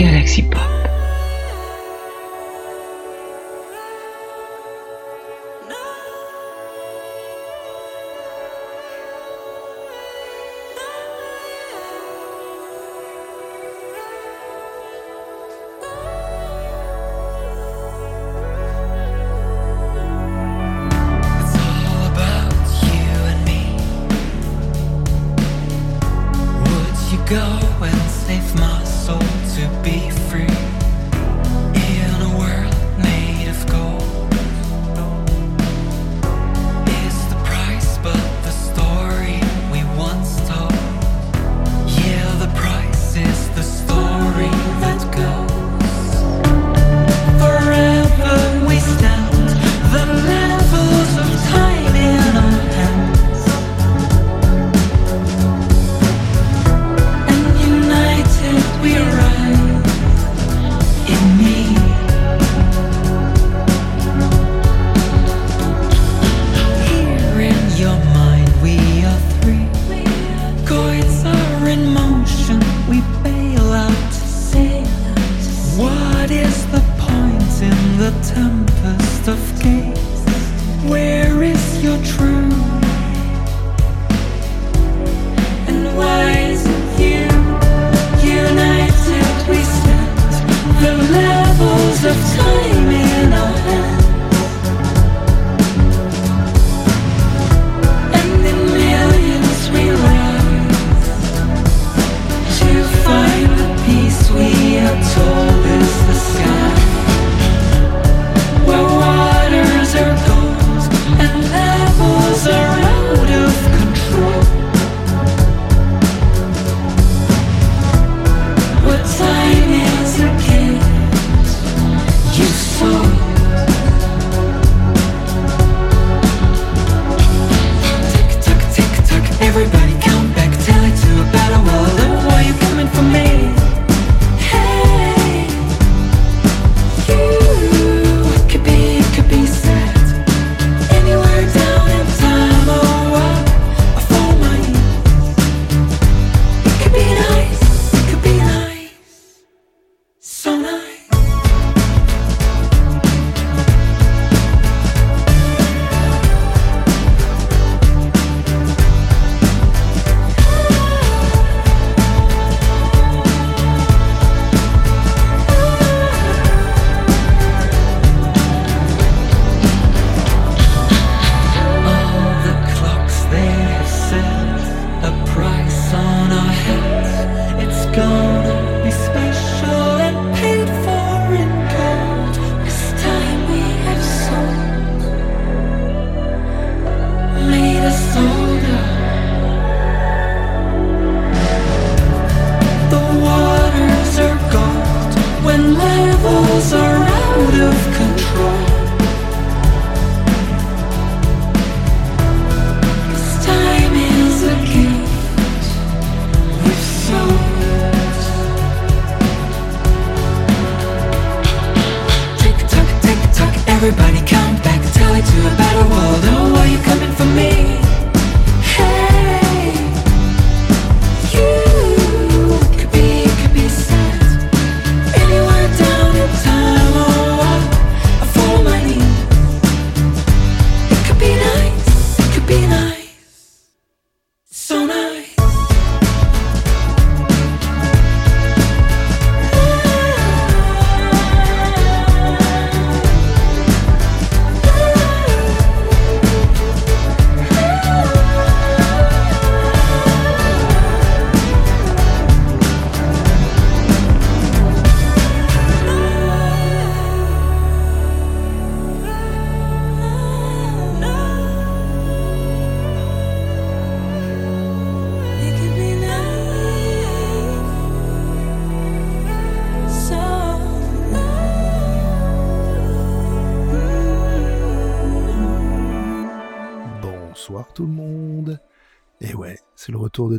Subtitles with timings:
[0.00, 0.79] Galaxy Pop.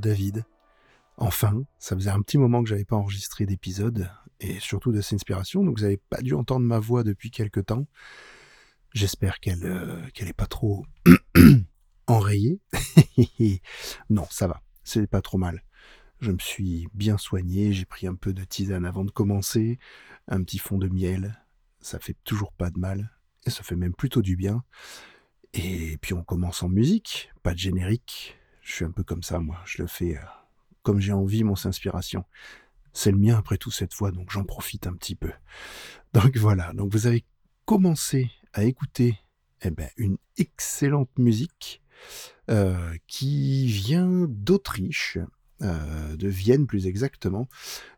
[0.02, 0.46] David.
[1.18, 4.10] Enfin, ça faisait un petit moment que j'avais pas enregistré d'épisode,
[4.40, 7.86] et surtout de inspiration, donc vous n'avez pas dû entendre ma voix depuis quelque temps.
[8.94, 10.86] J'espère qu'elle euh, n'est pas trop
[12.08, 12.60] enrayée.
[14.10, 15.64] non, ça va, c'est pas trop mal.
[16.20, 19.80] Je me suis bien soigné, j'ai pris un peu de tisane avant de commencer,
[20.28, 21.40] un petit fond de miel,
[21.80, 23.12] ça fait toujours pas de mal,
[23.46, 24.64] et ça fait même plutôt du bien.
[25.54, 29.40] Et puis on commence en musique, pas de générique, je suis un peu comme ça,
[29.40, 29.58] moi.
[29.66, 30.22] Je le fais euh,
[30.84, 32.26] comme j'ai envie, mon inspiration.
[32.94, 35.32] C'est le mien après tout cette fois, donc j'en profite un petit peu.
[36.14, 37.24] Donc voilà, donc vous avez
[37.66, 39.18] commencé à écouter
[39.62, 41.82] eh ben, une excellente musique
[42.50, 45.18] euh, qui vient d'Autriche,
[45.62, 47.48] euh, de Vienne plus exactement.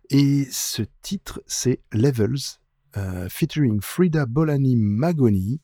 [0.09, 2.59] Et ce titre, c'est Levels,
[3.29, 5.59] featuring Frida Bolani Magoni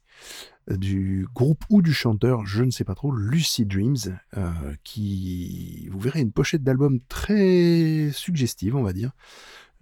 [0.77, 4.51] du groupe ou du chanteur, je ne sais pas trop, Lucy Dreams, euh,
[4.83, 9.11] qui, vous verrez, une pochette d'album très suggestive, on va dire.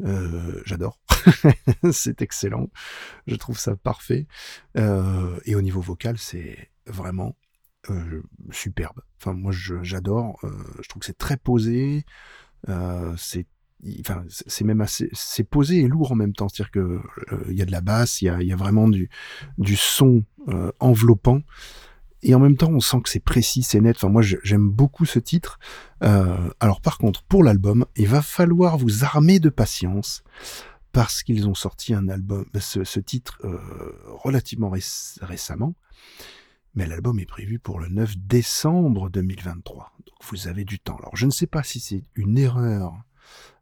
[0.04, 1.00] Euh, j'adore,
[1.92, 2.70] c'est excellent,
[3.26, 4.28] je trouve ça parfait.
[4.78, 7.36] Euh, et au niveau vocal, c'est vraiment
[8.52, 9.02] superbe.
[9.18, 10.40] Enfin, moi, j'adore.
[10.44, 12.06] je trouve que c'est très posé.
[13.18, 13.48] c'est
[14.30, 16.48] c'est même assez, c'est posé et lourd en même temps.
[16.50, 18.88] C'est-à-dire que euh, il y a de la basse, il y a, y a, vraiment
[18.88, 19.10] du,
[19.58, 21.42] du son euh, enveloppant.
[22.24, 23.96] Et en même temps, on sent que c'est précis, c'est net.
[23.98, 25.60] Enfin, moi, j'aime beaucoup ce titre.
[26.04, 30.24] Euh, alors, par contre, pour l'album, il va falloir vous armer de patience
[30.92, 33.40] parce qu'ils ont sorti un album, ce, titre
[34.08, 34.72] relativement
[35.22, 35.76] récemment.
[36.74, 39.94] Mais l'album est prévu pour le 9 décembre 2023.
[40.06, 40.98] Donc, vous avez du temps.
[40.98, 42.94] Alors, je ne sais pas si c'est une erreur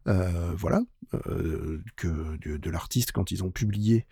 [0.08, 0.82] euh, voilà,
[1.14, 4.06] euh, que de, l'artiste quand ils ont publié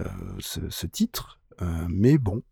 [0.00, 0.04] euh,
[0.40, 1.40] ce, titre.
[1.88, 2.42] mais bon,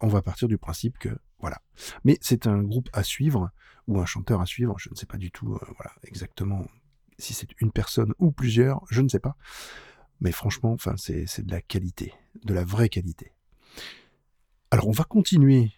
[0.00, 1.08] on va partir du principe que
[1.38, 1.62] voilà.
[2.04, 3.50] Mais c'est un groupe à suivre
[3.86, 4.74] ou un chanteur à suivre.
[4.78, 6.66] Je ne sais pas du tout, voilà, exactement
[7.18, 9.36] si c'est une personne ou plusieurs, je ne sais pas.
[10.20, 12.12] Mais franchement, enfin, c'est de la qualité,
[12.44, 13.32] de la vraie qualité.
[14.70, 15.72] Alors, on va continuer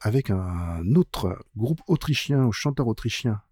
[0.00, 3.42] avec un autre groupe autrichien ou chanteur autrichien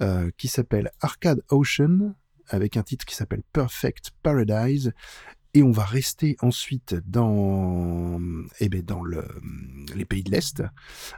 [0.00, 2.14] euh, qui s'appelle Arcade Ocean,
[2.48, 4.92] avec un titre qui s'appelle Perfect Paradise.
[5.54, 8.20] Et on va rester ensuite dans,
[8.60, 9.26] eh ben dans le,
[9.94, 10.62] les pays de l'Est,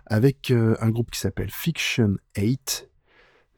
[0.07, 2.89] avec euh, un groupe qui s'appelle Fiction 8,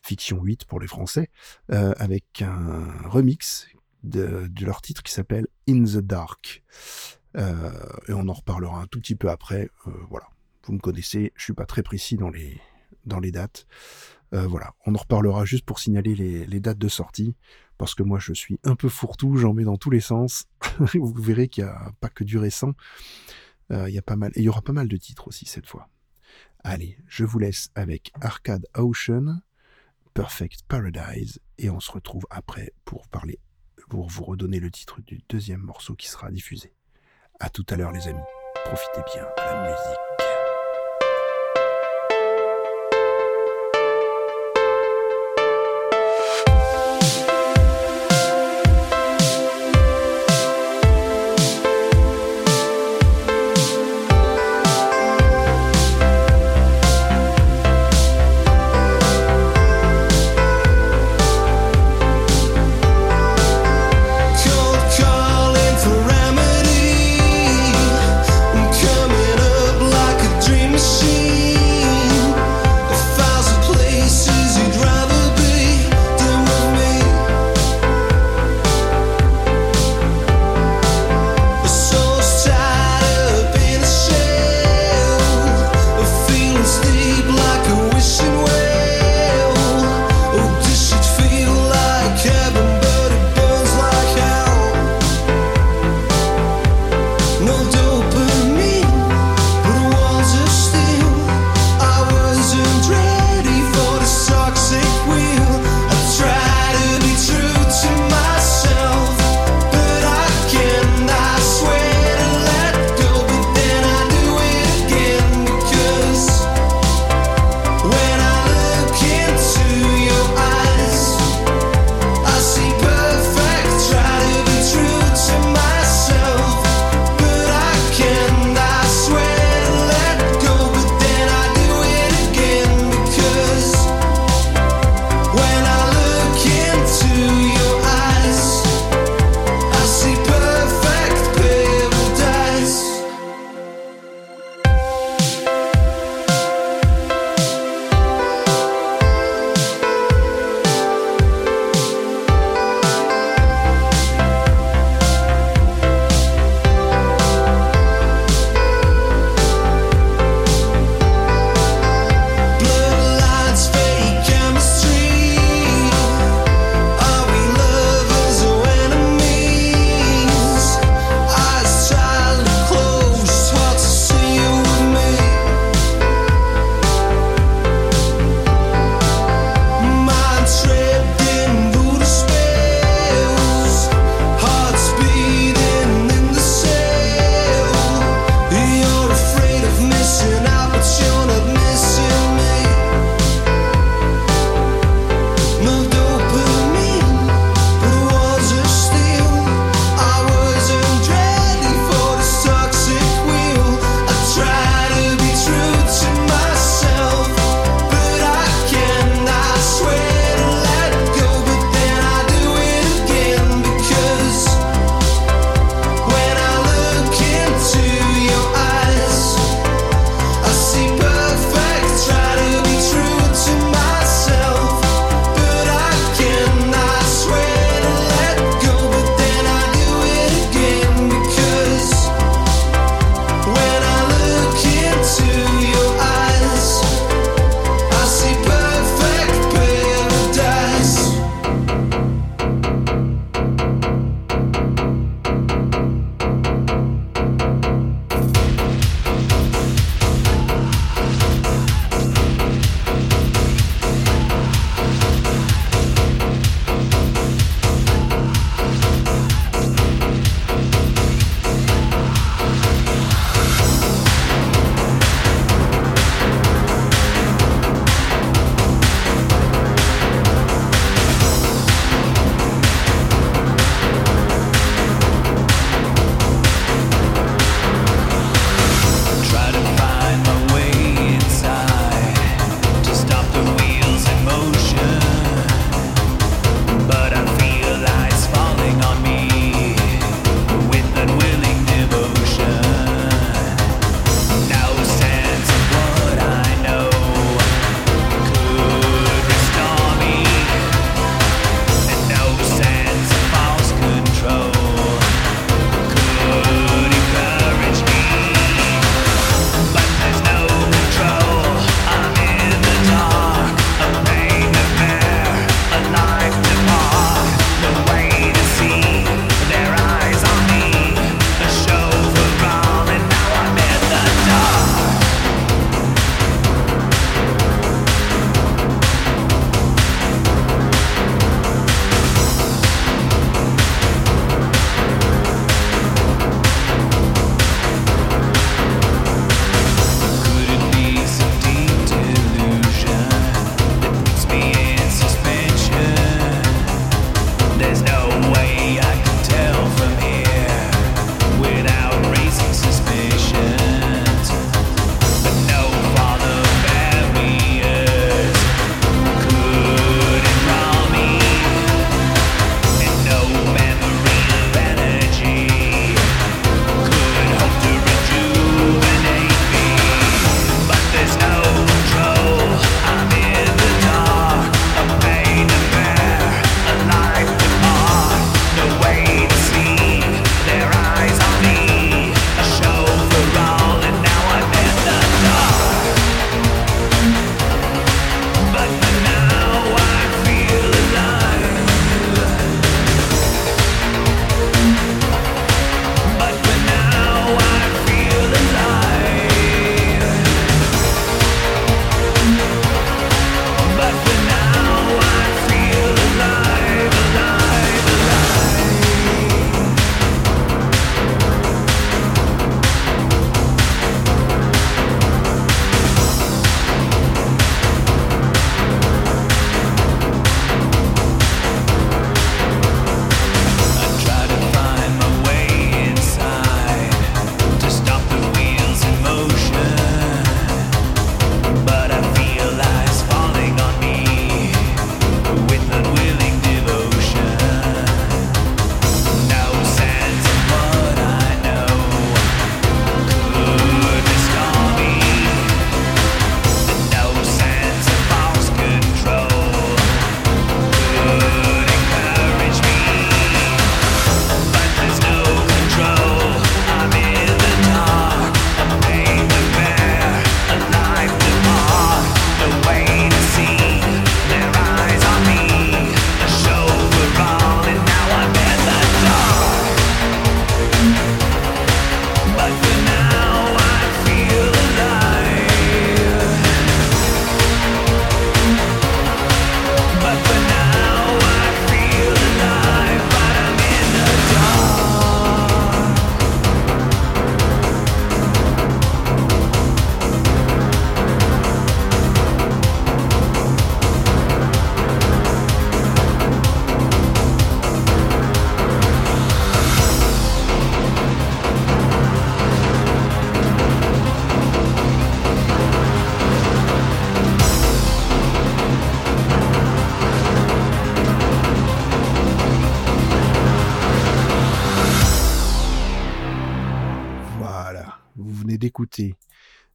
[0.03, 1.29] Fiction 8 pour les Français,
[1.71, 3.69] euh, avec un remix
[4.03, 6.65] de, leur titre qui s'appelle In the Dark.
[7.37, 9.71] et on en reparlera un tout petit peu après.
[10.09, 10.27] voilà,
[10.65, 12.61] vous me connaissez, je suis pas très précis dans les,
[13.05, 13.67] dans les dates.
[14.35, 17.37] Euh, voilà, on en reparlera juste pour signaler les, dates de sortie,
[17.77, 20.47] parce que moi je suis un peu fourre-tout, j'en mets dans tous les sens.
[20.95, 22.73] Vous verrez qu'il n'y a pas que du récent.
[23.71, 24.03] Euh, il y et
[24.37, 25.89] il y aura pas mal de titres aussi cette fois.
[26.65, 29.41] Allez, je vous laisse avec Arcade Ocean,
[30.15, 33.41] Perfect Paradise, et on se retrouve après pour parler,
[33.89, 36.73] pour vous redonner le titre du deuxième morceau qui sera diffusé.
[37.41, 38.21] À tout à l'heure les amis,
[38.65, 40.12] profitez bien de la musique.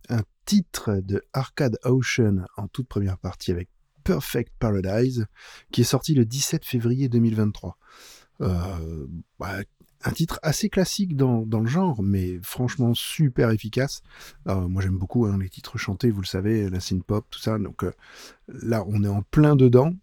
[0.10, 3.70] Un titre de Arcade Ocean en toute première partie avec
[4.04, 5.26] Perfect Paradise,
[5.72, 7.78] qui est sorti le 17 février 2023.
[8.40, 9.08] Euh,
[9.40, 9.58] bah,
[10.04, 14.02] un titre assez classique dans, le genre, mais franchement super efficace.
[14.48, 17.58] Euh, moi j'aime beaucoup hein, les titres chantés, vous le savez, la synth-pop, tout ça.
[17.58, 17.92] Donc euh,
[18.48, 19.94] là, on est en plein dedans.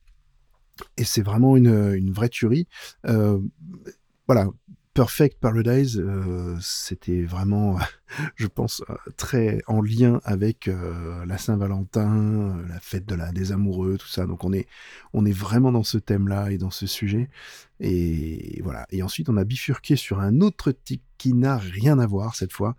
[0.96, 2.66] Et c'est vraiment une, une vraie tuerie.
[4.26, 4.48] Voilà,
[4.94, 7.76] Perfect Paradise, euh, c'était vraiment,
[8.36, 13.50] je pense, euh, très en lien avec euh, la Saint-Valentin, la fête de la, des
[13.50, 14.24] amoureux, tout ça.
[14.24, 14.68] Donc on est,
[15.12, 17.28] on est vraiment dans ce thème-là et dans ce sujet.
[17.80, 18.86] Et voilà.
[18.90, 22.52] Et ensuite, on a bifurqué sur un autre titre qui n'a rien à voir cette
[22.52, 22.76] fois,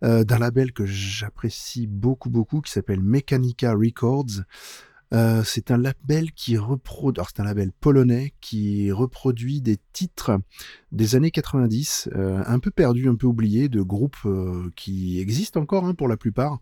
[0.00, 4.44] d'un label que j'apprécie beaucoup, beaucoup, qui s'appelle Mechanica Records.
[5.14, 10.38] Euh, c'est un label qui reproduit, c'est un label polonais qui reproduit des titres
[10.92, 15.60] des années 90, euh, un peu perdus, un peu oubliés, de groupes euh, qui existent
[15.60, 16.60] encore hein, pour la plupart,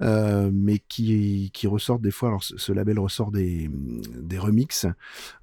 [0.00, 2.28] mais qui, qui ressortent des fois.
[2.28, 3.70] Alors ce, label ressort des,
[4.20, 4.86] des remixes,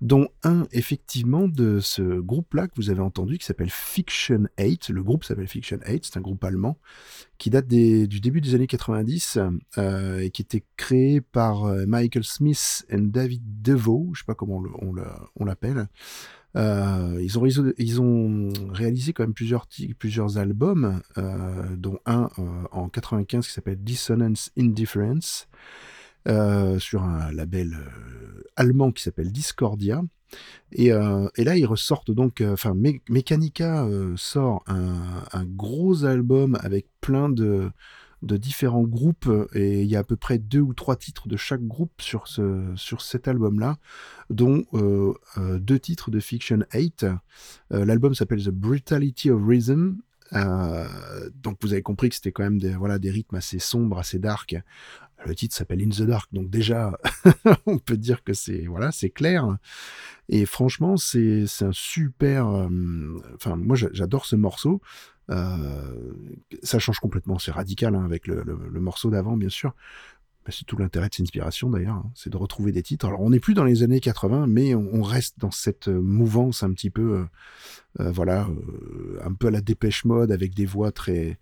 [0.02, 4.90] dont un effectivement de ce groupe-là que vous avez entendu qui s'appelle Fiction 8.
[4.90, 6.78] Le groupe s'appelle Fiction 8, c'est un groupe allemand
[7.38, 9.40] qui date du début des années 90
[9.78, 14.64] et qui était créé par Michael Smith et David DeVoe, je sais pas comment
[15.36, 15.88] on l'appelle.
[16.56, 23.54] Euh, ils, ont, réalisé quand même plusieurs, albums, euh, dont un euh, en 95 qui
[23.54, 25.48] s'appelle Dissonance Indifference,
[26.28, 27.78] sur un label
[28.56, 30.02] allemand qui s'appelle Discordia.
[30.72, 32.74] Et, là, ils ressortent donc, enfin,
[33.10, 37.72] Mechanica sort un, gros album avec plein de,
[38.22, 41.66] différents groupes et il y a à peu près deux ou trois titres de chaque
[41.66, 43.78] groupe sur, sur cet album-là,
[44.30, 47.04] dont euh, euh, deux titres de Fiction 8.
[47.04, 49.98] Euh, l'album s'appelle The Brutality of Rhythm.
[50.32, 54.20] donc vous avez compris que c'était quand même des, voilà, des rythmes assez sombres, assez
[54.20, 54.56] dark.
[55.26, 56.98] Le titre s'appelle In the Dark, donc déjà
[57.66, 59.58] on peut dire que c'est voilà, c'est clair.
[60.30, 62.48] Et franchement, c'est un super.
[63.36, 64.82] Enfin, moi j'adore ce morceau.
[65.32, 66.14] Euh,
[66.64, 68.44] ça change complètement, c'est radical hein, avec le,
[68.80, 69.74] morceau d'avant, bien sûr.
[70.50, 73.08] c'est tout l'intérêt de inspiration d'ailleurs, hein, c'est de retrouver des titres.
[73.08, 76.64] Alors on n'est plus dans les années 80, mais on, reste dans cette euh, mouvance
[76.64, 77.26] un petit peu,
[78.00, 78.48] euh, voilà,
[79.24, 81.40] un peu à la dépêche mode avec des voix très,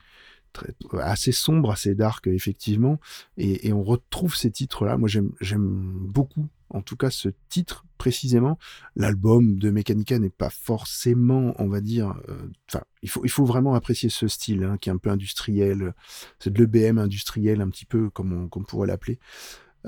[0.53, 2.99] très assez sombres, assez dark effectivement,
[3.37, 4.97] et, on retrouve ces titres-là.
[4.97, 8.57] Moi j'aime beaucoup en tout cas ce titre précisément.
[8.95, 13.45] L'album de Mechanica n'est pas forcément, on va dire, euh, enfin, il, faut, il faut
[13.45, 15.93] vraiment apprécier ce style hein, qui est un peu industriel.
[16.39, 19.19] C'est de l'EBM industriel, un petit peu comme on, pourrait l'appeler.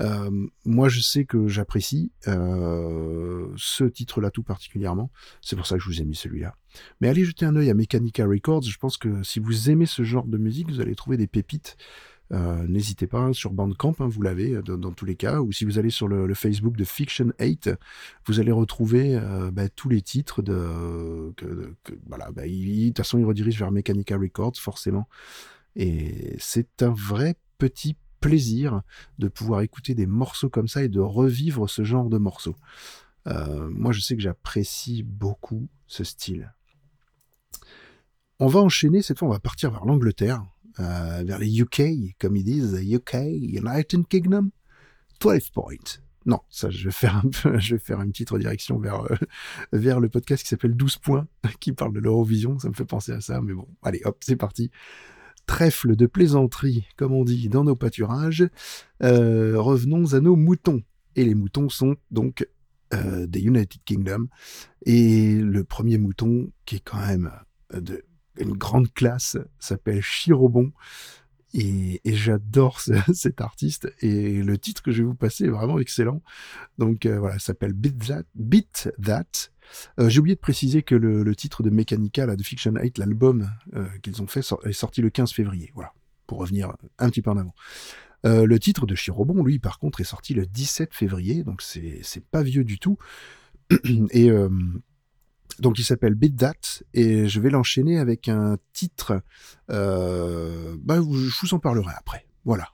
[0.00, 0.30] Euh,
[0.64, 5.10] moi, je sais que j'apprécie euh, ce titre-là tout particulièrement.
[5.40, 6.54] C'est pour ça que je vous ai mis celui-là.
[7.00, 8.62] Mais allez jeter un œil à Mechanica Records.
[8.62, 11.76] Je pense que si vous aimez ce genre de musique, vous allez trouver des pépites.
[12.32, 15.78] Euh, n'hésitez pas sur Bandcamp, hein, vous l'avez dans, tous les cas, ou si vous
[15.78, 17.70] allez sur le, Facebook de Fiction 8,
[18.26, 19.18] vous allez retrouver
[19.52, 21.32] bah, tous les titres de.
[22.08, 25.08] voilà, bah, de toute façon, il redirige vers Mechanica Records, forcément.
[25.76, 28.82] Et c'est un vrai petit plaisir
[29.18, 32.56] de pouvoir écouter des morceaux comme ça et de revivre ce genre de morceaux.
[33.26, 36.52] moi, je sais que j'apprécie beaucoup ce style.
[38.38, 40.44] On va enchaîner, cette fois on va partir vers l'Angleterre,
[40.78, 44.50] euh, vers les UK, comme ils disent, UK, United Kingdom,
[45.20, 45.74] 12 points.
[46.26, 49.16] Non, ça, je vais faire un peu, je vais faire une petite redirection vers, euh,
[49.72, 51.26] vers le podcast qui s'appelle 12 points,
[51.60, 52.58] qui parle de l'Eurovision.
[52.58, 54.70] Ça me fait penser à ça, mais bon, allez, hop, c'est parti.
[55.46, 58.48] Trèfle de plaisanterie, comme on dit dans nos pâturages.
[59.02, 60.82] Euh, revenons à nos moutons.
[61.14, 62.46] Et les moutons sont donc
[62.92, 64.28] des United Kingdom.
[64.84, 67.32] Et le premier mouton, qui est quand même
[67.74, 68.04] de
[68.38, 70.72] une grande classe, s'appelle Chirobon.
[71.54, 72.80] Et, j'adore
[73.14, 73.92] cet artiste.
[74.00, 76.22] Et le titre que je vais vous passer est vraiment excellent.
[76.78, 77.72] Donc euh, voilà, s'appelle.
[77.72, 79.50] Beat That.
[79.98, 83.86] Euh, j'ai oublié de préciser que le, titre de Mechanica, de Fiction 8, l'album euh,
[84.02, 85.70] qu'ils ont fait, est sorti le 15 février.
[85.74, 85.92] Voilà,
[86.26, 87.54] pour revenir un petit peu en avant.
[88.24, 92.42] le titre de Chirobon, lui, par contre, est sorti le 17 février, donc c'est pas
[92.42, 92.98] vieux du tout.
[94.10, 94.30] Et
[95.58, 99.22] donc il s'appelle Beat That et je vais l'enchaîner avec un titre.
[99.70, 102.26] Euh, bah, je vous en parlerai après.
[102.44, 102.68] Voilà.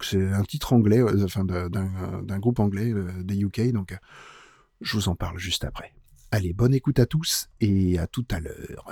[0.00, 3.72] C'est un titre anglais, euh, enfin d'un groupe anglais euh, des UK.
[3.72, 3.96] Donc
[4.80, 5.94] je vous en parle juste après.
[6.36, 8.90] Allez, bonne écoute à tous et à tout à l'heure.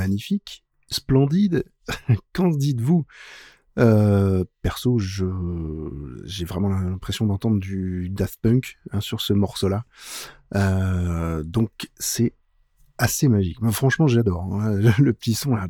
[0.00, 1.64] Magnifique, splendide.
[2.32, 3.04] Qu'en dites-vous?
[3.78, 5.26] Euh, perso, je
[6.24, 9.84] j'ai vraiment l'impression d'entendre du Daft Punk hein, sur ce morceau-là.
[10.56, 12.34] Euh, donc c'est
[12.98, 13.58] assez magique.
[13.62, 14.42] Mais franchement, j'adore.
[14.54, 14.80] Hein.
[14.98, 15.68] Le petit son là.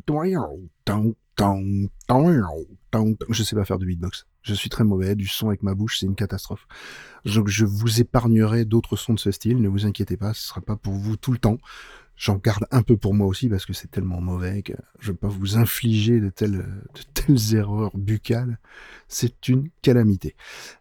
[3.29, 4.25] Je sais pas faire de beatbox.
[4.41, 5.15] Je suis très mauvais.
[5.15, 6.67] Du son avec ma bouche, c'est une catastrophe.
[7.25, 9.61] Donc je vous épargnerai d'autres sons de ce style.
[9.61, 11.57] Ne vous inquiétez pas, ce sera pas pour vous tout le temps.
[12.21, 15.13] J'en garde un peu pour moi aussi parce que c'est tellement mauvais que je ne
[15.13, 16.59] veux pas vous infliger de telles,
[16.93, 18.59] de telles erreurs buccales.
[19.07, 20.35] C'est une calamité.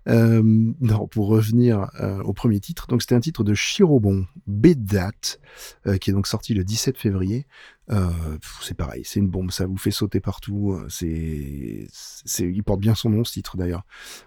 [0.07, 5.38] Euh, non, pour revenir euh, au premier titre, donc c'était un titre de Chirobon, Bedat,
[5.87, 7.46] euh, qui est donc sorti le 17 février.
[7.90, 10.72] Euh, c'est pareil, c'est une bombe, ça vous fait sauter partout.
[10.72, 13.85] Euh, c'est, c'est, il porte bien son nom ce titre d'ailleurs.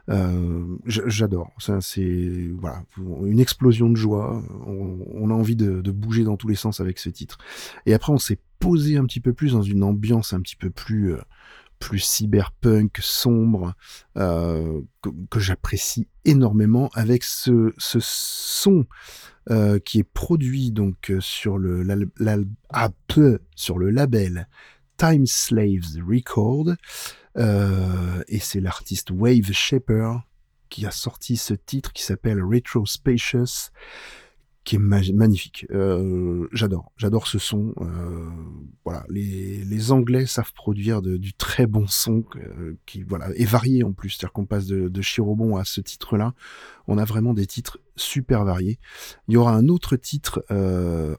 [0.09, 1.51] Euh, j'adore.
[1.59, 4.43] Ça, c'est voilà, une explosion de joie.
[4.65, 7.37] On, a envie de, de, bouger dans tous les sens avec ce titre.
[7.85, 10.69] Et après, on s'est posé un petit peu plus dans une ambiance un petit peu
[10.69, 11.15] plus
[11.83, 13.73] plus cyberpunk, sombre,
[14.15, 14.81] euh,
[15.29, 18.85] que, j'apprécie énormément avec ce, son
[19.49, 22.89] euh, qui est produit donc euh, ah,
[23.53, 24.47] sur le label
[24.95, 26.69] Time Slaves Record.
[27.37, 30.21] Et c'est l'artiste Wave Shaper
[30.69, 33.71] qui a sorti ce titre qui s'appelle Retro Spacious
[34.63, 35.65] qui est magnifique.
[35.71, 37.73] Euh, j'adore, j'adore ce son.
[37.81, 38.29] Euh,
[38.85, 43.83] voilà, les, les, Anglais savent produire du très bon son euh, qui voilà est varié
[43.83, 44.11] en plus.
[44.11, 46.33] C'est-à-dire qu'on passe de, de Chirobon à ce titre-là.
[46.87, 48.79] On a vraiment des titres super variés.
[49.27, 50.45] Il y aura un autre titre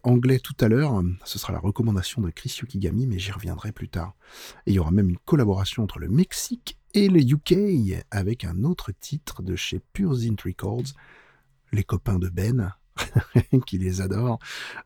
[0.02, 1.02] anglais tout à l'heure.
[1.24, 4.14] Ce sera la recommandation de Chris Yukigami, mais j'y reviendrai plus tard.
[4.66, 8.64] Et il y aura même une collaboration entre le Mexique et le UK avec un
[8.64, 10.94] autre titre de chez Pure Zint Records,
[11.72, 12.74] les copains de Ben
[13.66, 14.38] qui les adore.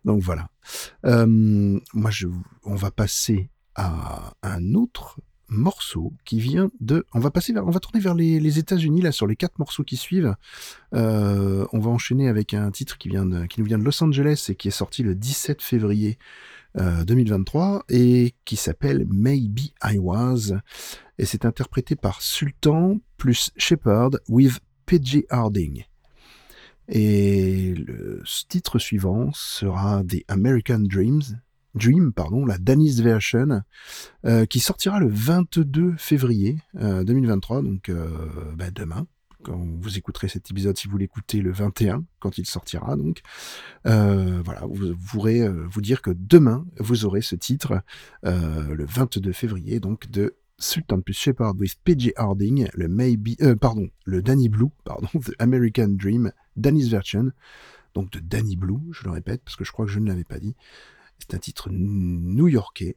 [0.04, 0.48] Donc voilà.
[1.04, 1.26] Euh,
[1.94, 2.10] moi,
[2.64, 7.06] on va passer à un autre morceau qui vient de.
[7.14, 9.96] On va passer on va tourner vers les, États-Unis là sur les quatre morceaux qui
[9.96, 10.34] suivent.
[10.94, 14.02] Euh, on va enchaîner avec un titre qui vient de, qui nous vient de Los
[14.02, 16.18] Angeles et qui est sorti le 17 février
[16.78, 20.52] euh, 2023 et qui s'appelle Maybe I Was
[21.18, 25.84] et c'est interprété par Sultan plus Shepard with PJ Harding.
[26.88, 31.22] Et le titre suivant sera The American Dreams,
[31.74, 33.62] Dream, pardon, la Danish version,
[34.24, 38.08] euh, qui sortira le 22 février euh, 2023, donc euh,
[38.56, 39.06] bah, demain.
[39.44, 43.20] Quand vous écouterez cet épisode, si vous l'écoutez le 21, quand il sortira, donc
[43.86, 47.82] euh, voilà, vous, pourrez euh, vous dire que demain vous aurez ce titre
[48.26, 53.54] euh, le 22 février, donc de Sultan plus Shepard with PJ Harding, le Maybe, euh,
[53.54, 57.30] pardon, le Danny Blue, pardon, The American Dream, Danny's version,
[57.94, 60.24] donc de Danny Blue, je le répète parce que je crois que je ne l'avais
[60.24, 60.54] pas dit.
[61.18, 62.96] C'est un titre new-yorkais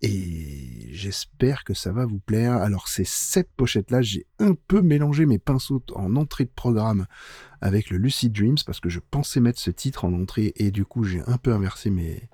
[0.00, 2.54] et j'espère que ça va vous plaire.
[2.54, 7.06] Alors c'est cette pochette-là, j'ai un peu mélangé mes pinceaux en entrée de programme
[7.60, 10.84] avec le Lucid Dreams parce que je pensais mettre ce titre en entrée et du
[10.84, 12.28] coup j'ai un peu inversé mes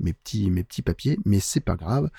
[0.00, 2.10] mes petits mes petits papiers, mais c'est pas grave.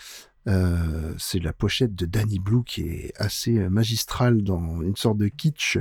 [0.48, 5.28] Euh, c'est la pochette de Danny Blue qui est assez magistrale dans une sorte de
[5.28, 5.80] kitsch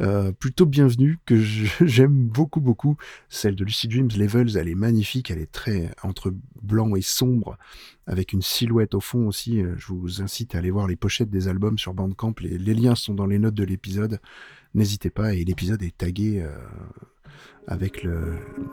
[0.00, 1.36] euh, plutôt bienvenue que
[1.80, 2.96] j'aime beaucoup beaucoup.
[3.28, 7.58] Celle de Lucy Dreams Levels, elle est magnifique, elle est très entre blanc et sombre
[8.06, 9.60] avec une silhouette au fond aussi.
[9.60, 12.34] Euh, je vous incite à aller voir les pochettes des albums sur Bandcamp.
[12.40, 14.20] Les, les liens sont dans les notes de l'épisode.
[14.74, 16.40] N'hésitez pas et l'épisode est tagué.
[16.40, 16.56] Euh,
[17.68, 18.06] avec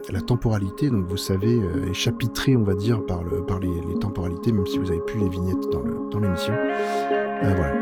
[0.09, 3.69] la temporalité, donc vous savez, euh, est chapitré, on va dire, par, le, par les,
[3.99, 6.53] temporalités, même si vous avez plus les vignettes dans l'émission.
[6.53, 7.73] Euh, voilà,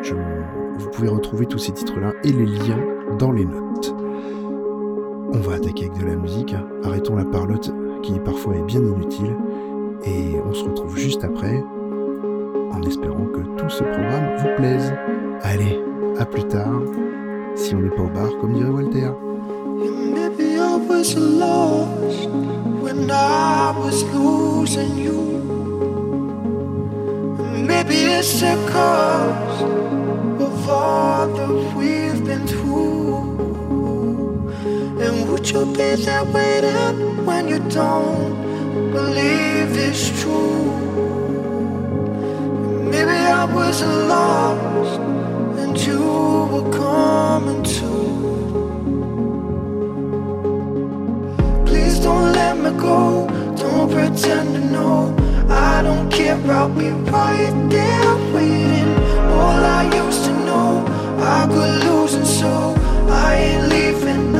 [0.78, 2.84] vous pouvez retrouver tous ces titres-là et les liens
[3.18, 3.96] dans les notes.
[5.34, 7.72] On va attaquer avec de la musique, arrêtons la parlotte
[8.04, 9.36] qui parfois est bien inutile,
[10.04, 11.63] et on se retrouve juste après,
[12.72, 14.94] en espérant que tout ce programme vous plaise.
[15.42, 15.80] Allez,
[16.20, 16.82] à plus tard,
[17.56, 19.12] si on n'est pas au bar, comme dirait Walter.
[20.98, 22.28] Was lost
[22.82, 25.22] when I was losing you.
[27.70, 29.62] Maybe it's a cause
[30.42, 33.18] of all that we've been through.
[35.00, 40.66] And would you be there waiting when you don't believe it's true?
[42.92, 45.00] Maybe I was lost
[45.62, 46.02] and you
[46.52, 48.27] were coming to.
[52.08, 53.28] Don't let me go.
[53.62, 55.13] Don't pretend to know.
[55.50, 58.91] I don't care, I'll be right there waiting.
[59.39, 60.70] All I used to know,
[61.38, 62.54] I could lose, and so
[63.26, 64.37] I ain't leaving.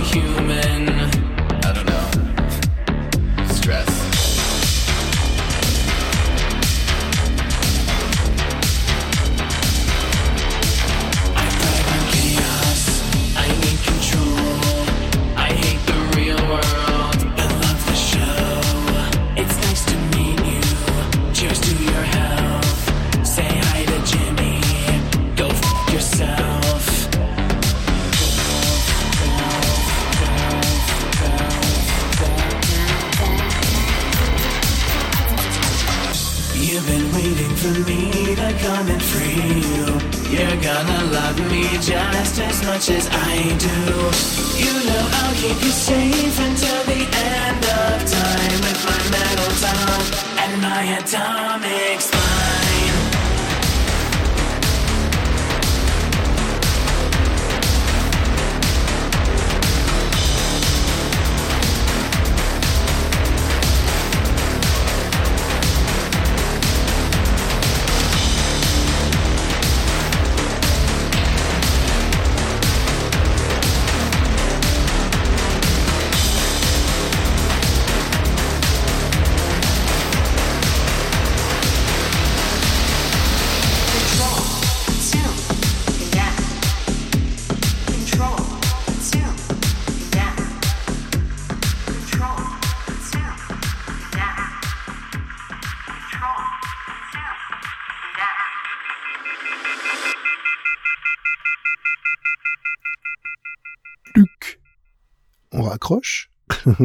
[0.00, 1.21] Human?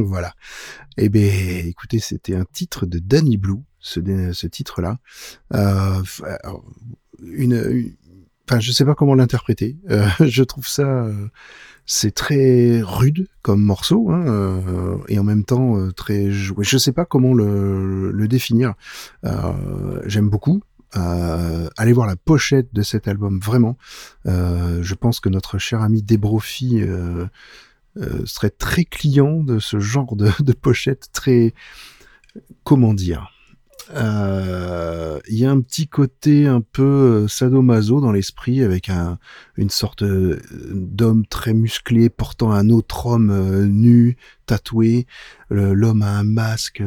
[0.06, 0.34] voilà.
[0.98, 1.32] Eh bien,
[1.66, 4.00] écoutez, c'était un titre de Danny Blue, ce,
[4.48, 4.98] titre-là.
[5.54, 6.02] Euh,
[7.22, 7.95] une,
[8.50, 9.78] enfin, je sais pas comment l'interpréter.
[9.89, 11.28] Euh, je trouve ça, euh,
[11.86, 16.64] c'est très rude comme morceau, hein, euh, et en même temps très joué.
[16.64, 18.74] Je sais pas comment le, définir.
[20.06, 20.62] J'aime beaucoup.
[20.93, 23.78] allez voir la pochette de cet album, vraiment.
[24.26, 26.82] je pense que notre cher ami Debrofi
[28.26, 31.54] serait très client de ce genre de, de pochette, très,
[32.64, 33.32] comment dire,
[33.95, 39.18] euh, il y a un petit côté un peu euh, sadomaso dans l'esprit avec un,
[39.56, 40.41] une sorte euh,
[40.74, 45.08] d'homme très musclé portant un autre homme nu, tatoué.
[45.50, 46.84] L'homme a un masque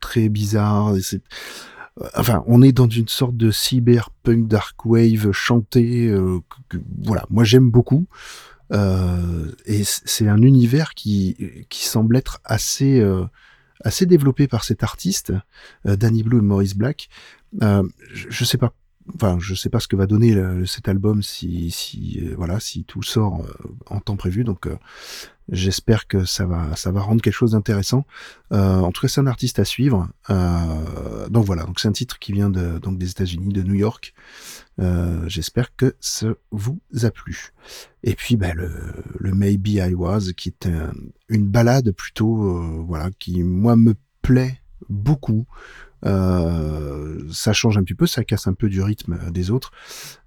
[0.00, 0.94] très bizarre.
[2.14, 6.14] Enfin, on est dans une sorte de cyberpunk dark wave chanté.
[7.02, 8.06] voilà, moi j'aime beaucoup.
[8.72, 13.02] Et c'est un univers qui, qui semble être assez
[13.80, 15.32] assez développé par cet artiste,
[15.86, 17.08] euh, Danny Blue et Maurice Black.
[17.62, 18.74] Euh, je, je, sais pas,
[19.14, 20.36] enfin, je sais pas ce que va donner
[20.66, 24.44] cet album si, si, euh, voilà, si tout sort euh, en temps prévu.
[24.44, 24.76] Donc, euh,
[25.50, 28.04] j'espère que ça va, ça va rendre quelque chose d'intéressant.
[28.50, 30.08] en tout cas, c'est un artiste à suivre.
[30.28, 34.14] donc voilà, donc c'est un titre qui vient de, donc des États-Unis, de New York.
[35.26, 37.52] j'espère que ça vous a plu.
[38.02, 38.70] Et puis, bah, le,
[39.18, 40.68] le Maybe I Was, qui est
[41.28, 45.46] une balade plutôt, voilà, qui moi me plaît beaucoup.
[46.04, 49.70] Euh, ça change un petit peu, ça casse un peu du rythme des autres.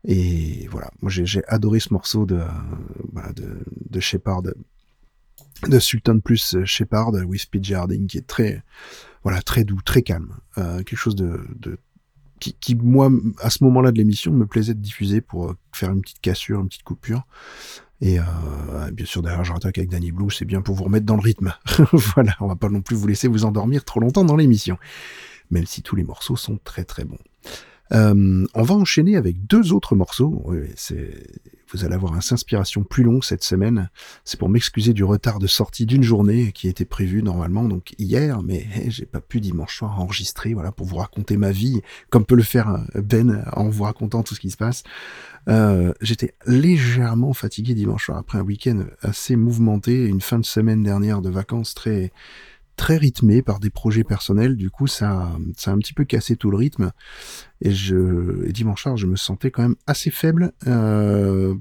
[0.06, 2.40] Et voilà, moi j'ai adoré ce morceau de,
[3.14, 3.60] voilà, de,
[3.90, 4.44] de Shepard,
[5.68, 8.64] de Sultan plus Shepard with Pete Harding, qui est très,
[9.24, 10.36] voilà, très doux, très calme.
[10.58, 11.78] Euh, quelque chose de, de
[12.40, 16.22] qui, moi, à ce moment-là de l'émission, me plaisait de diffuser pour faire une petite
[16.22, 17.28] cassure, une petite coupure.
[18.00, 18.24] Et euh,
[18.94, 21.54] bien sûr, derrière, je avec Danny Blue, c'est bien pour vous remettre dans le rythme.
[21.92, 24.78] voilà, on va pas non plus vous laisser vous endormir trop longtemps dans l'émission
[25.52, 27.20] même si tous les morceaux sont très très bons.
[27.94, 30.42] Euh, on va enchaîner avec deux autres morceaux.
[30.46, 30.60] Oui,
[31.72, 33.90] vous allez avoir un inspiration plus longue cette semaine.
[34.26, 38.42] C'est pour m'excuser du retard de sortie d'une journée qui était prévue normalement donc hier,
[38.42, 42.36] mais j'ai pas pu dimanche soir enregistrer, voilà, pour vous raconter ma vie, comme peut
[42.36, 44.84] le faire Ben en vous racontant tout ce qui se passe.
[45.48, 50.84] Euh, j'étais légèrement fatigué dimanche soir après un week-end assez mouvementé, une fin de semaine
[50.84, 52.12] dernière de vacances très
[52.80, 54.56] très rythmé par des projets personnels.
[54.56, 56.94] Du coup, ça, ça a un petit peu cassé tout le rythme.
[57.60, 60.54] Et je, et dimanche soir, je me sentais quand même assez faible.
[60.66, 61.54] Euh,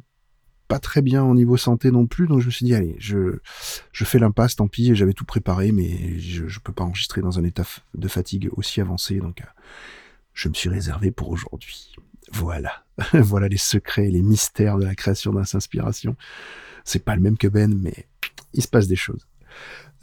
[0.68, 3.38] pas très bien au niveau santé non plus, donc je me suis dit allez, je,
[3.90, 7.38] je fais l'impasse, tant pis, j'avais tout préparé, mais je, je peux pas enregistrer dans
[7.38, 7.64] un état
[7.94, 9.46] de fatigue aussi avancé, donc euh,
[10.34, 11.94] je me suis réservé pour aujourd'hui.
[12.30, 16.16] Voilà, voilà les secrets, les mystères de la création d'un inspiration.
[16.84, 18.06] C'est pas le même que Ben, mais
[18.52, 19.26] il se passe des choses.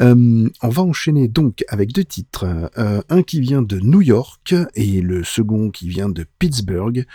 [0.02, 2.46] Euh, on va enchaîner donc avec deux titres,
[2.78, 7.06] euh, un qui vient de New York et le second qui vient de Pittsburgh.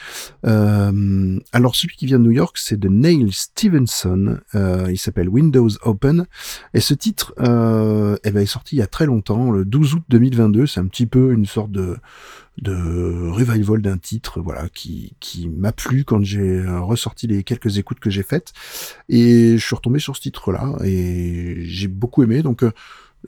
[0.46, 4.38] Euh, alors celui qui vient de New York, c'est de Neil Stevenson.
[4.54, 6.26] il s'appelle Windows Open
[6.74, 10.02] et ce titre eh ben, est sorti il y a très longtemps, le 12 août
[10.08, 10.66] 2022.
[10.66, 11.96] C'est un petit peu une sorte de
[12.58, 18.00] de revival d'un titre voilà qui, qui m'a plu quand j'ai ressorti les quelques écoutes
[18.00, 18.52] que j'ai faites.
[19.08, 22.42] Et je suis retombé sur ce titre là et j'ai beaucoup aimé.
[22.42, 22.72] Donc euh,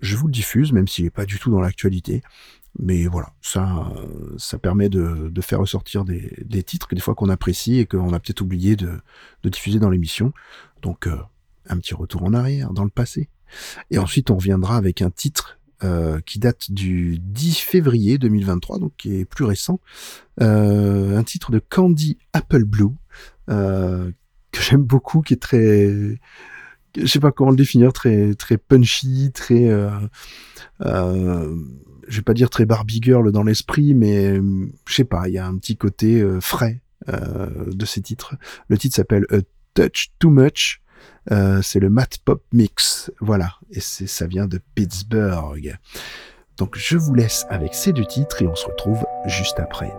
[0.00, 2.22] je vous le diffuse même s'il est pas du tout dans l'actualité.
[2.78, 3.92] Mais voilà ça
[4.38, 7.86] ça permet de, de faire ressortir des, des titres que des fois qu'on apprécie et
[7.86, 9.00] qu'on a peut-être oublié de,
[9.42, 10.32] de diffuser dans l'émission.
[10.82, 11.16] Donc euh,
[11.68, 13.28] un petit retour en arrière dans le passé.
[13.90, 18.92] Et ensuite on reviendra avec un titre euh, qui date du 10 février 2023, donc
[18.96, 19.80] qui est plus récent.
[20.40, 22.94] Euh, un titre de Candy Apple Blue
[23.50, 24.10] euh,
[24.52, 25.88] que j'aime beaucoup, qui est très,
[26.96, 29.70] je sais pas comment le définir, très très punchy, très,
[30.80, 31.56] je
[32.08, 34.36] vais pas dire très Barbie girl dans l'esprit, mais
[34.86, 38.36] je sais pas, il y a un petit côté frais de ces titres.
[38.68, 39.26] Le titre s'appelle
[39.74, 40.81] Touch Too Much.
[41.30, 45.78] Euh, c'est le Mat Pop Mix, voilà, et ça vient de Pittsburgh.
[46.58, 49.92] Donc je vous laisse avec ces deux titres et on se retrouve juste après.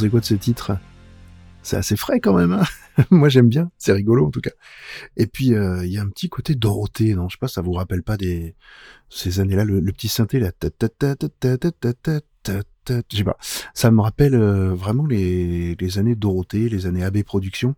[0.00, 0.78] pensez quoi de ce titre?
[1.62, 2.52] C'est assez frais quand même.
[2.52, 2.64] Hein
[3.10, 4.52] Moi j'aime bien, c'est rigolo en tout cas.
[5.18, 7.28] Et puis euh, il euh, y a un petit côté Dorothée, non?
[7.28, 8.54] Je sais pas, ça vous rappelle pas des
[9.10, 10.52] ces années-là, le, le, petit synthé là.
[10.62, 10.68] Je
[13.16, 13.36] sais pas.
[13.74, 17.74] Ça me rappelle euh, vraiment les, les années Dorothée, les années AB Productions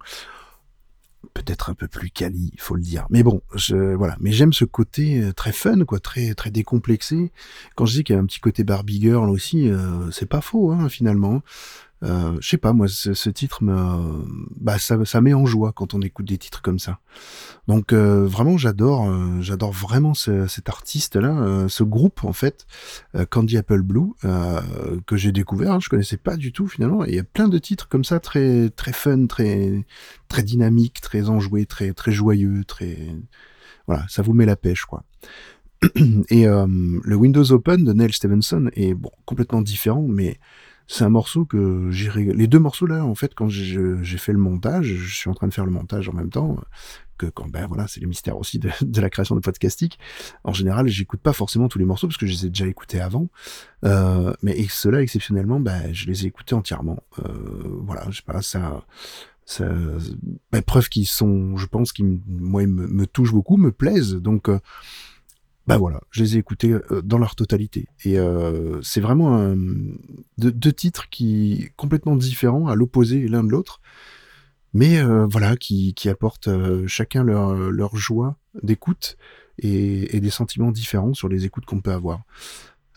[1.35, 3.07] peut-être un peu plus quali, il faut le dire.
[3.11, 4.17] Mais bon, je, voilà.
[4.21, 7.33] Mais j'aime ce côté euh, très fun, quoi, très très décomplexé.
[7.75, 10.41] Quand je dis qu'il y a un petit côté Barbie Girl aussi, euh, c'est pas
[10.41, 11.43] faux hein, finalement.
[12.03, 14.25] Euh, je sais pas, moi, ce, ce titre me,
[14.61, 16.99] bah, ça, ça met en joie quand on écoute des titres comme ça.
[17.69, 22.67] Donc euh, vraiment, j'adore, euh, j'adore vraiment ce- cet artiste-là, euh, ce groupe en fait,
[23.15, 24.61] euh, Candy Apple Blue, euh,
[25.07, 25.73] que j'ai découvert.
[25.75, 27.05] hein, je connaissais pas du tout finalement.
[27.05, 29.85] Et il y a plein de titres comme ça, très très fun, très
[30.29, 32.99] très dynamique, très enjoué, très très joyeux, très
[33.87, 35.05] voilà, ça vous met la pêche quoi.
[36.31, 36.67] Et euh,
[37.03, 40.39] le Windows Open de Neil Stevenson est bon complètement différent, mais
[40.87, 44.39] c'est un morceau que j'ai les deux morceaux là en fait quand j'ai fait le
[44.39, 46.59] montage, je suis en train de faire le montage en même temps
[47.19, 49.99] que quand ben voilà c'est les mystères aussi de, de la création de podcastique.
[50.45, 53.01] En général, j'écoute pas forcément tous les morceaux parce que je les ai déjà écoutés
[53.01, 53.29] avant,
[53.85, 57.03] euh, mais ceux-là exceptionnellement, ben je les ai écoutés entièrement.
[57.21, 58.85] Euh, voilà, je sais pas ça.
[59.45, 59.69] Ça,
[60.53, 64.15] ben, preuve qu'ils sont, je pense, qui moi ils me, me touchent beaucoup, me plaisent.
[64.15, 64.61] Donc, euh,
[65.67, 67.87] bah voilà, je les ai écoutés euh, dans leur totalité.
[68.05, 69.57] Et euh, c'est vraiment un,
[70.39, 73.81] deux, deux titres qui complètement différents, à l'opposé l'un de l'autre,
[74.75, 79.17] mais euh, voilà, qui, qui apportent euh, chacun leur, leur joie d'écoute
[79.59, 82.23] et, et des sentiments différents sur les écoutes qu'on peut avoir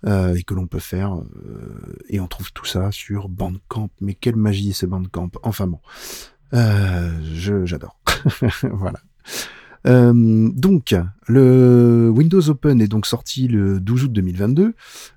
[0.05, 1.15] euh, et que l'on peut faire.
[1.15, 3.89] euh, et on trouve tout ça sur Bandcamp.
[4.01, 5.79] Mais quelle magie ce Bandcamp Enfin bon,
[6.51, 7.99] j'adore.
[8.63, 8.99] voilà.
[9.85, 10.95] Euh, donc,
[11.27, 14.73] le Windows Open est donc sorti le 12 août 2022,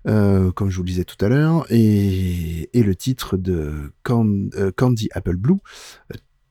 [0.06, 5.08] euh, comme je vous le disais tout à l'heure, et, le titre de euh, Candy
[5.12, 5.58] Apple Blue,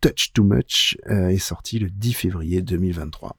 [0.01, 3.37] Touch Too Much, est sorti le 10 février 2023.